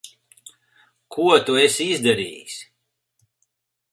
[1.15, 2.57] Ko tu esi izdarījis?